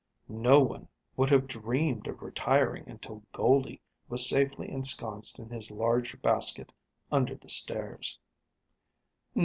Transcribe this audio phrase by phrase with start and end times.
[0.29, 6.19] No one would have dreamed of retiring until Goldie was safely ensconced in his large
[6.23, 6.71] basket
[7.11, 8.17] under the stairs.